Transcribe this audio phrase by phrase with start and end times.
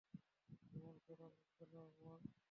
[0.75, 1.27] এমন করো
[1.57, 2.21] কেন, ওয়াং।